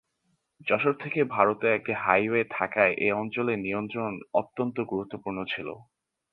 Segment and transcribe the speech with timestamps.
[0.67, 5.67] যশোর থেকে ভারতে একটি হাইওয়ে থাকায় এ অঞ্চলের নিয়ন্ত্রণ অত্যন্ত গুরুত্বপূর্ণ ছিল।